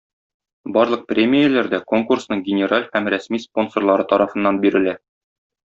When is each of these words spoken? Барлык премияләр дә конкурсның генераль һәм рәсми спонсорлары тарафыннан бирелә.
Барлык 0.77 1.03
премияләр 1.11 1.69
дә 1.73 1.81
конкурсның 1.91 2.41
генераль 2.49 2.89
һәм 2.97 3.13
рәсми 3.17 3.43
спонсорлары 3.47 4.09
тарафыннан 4.15 4.61
бирелә. 4.67 4.99